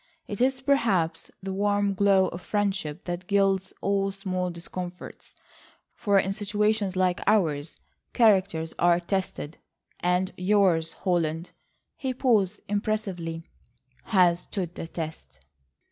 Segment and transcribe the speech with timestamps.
[0.27, 5.35] It is, perhaps, the warm glow of friendship that gilds all small discomforts,
[5.93, 7.77] for in situations like ours
[8.11, 9.59] characters are tested,
[9.99, 11.51] and yours, Holland,"
[11.95, 13.43] he paused impressively,
[14.05, 15.37] "has stood the test."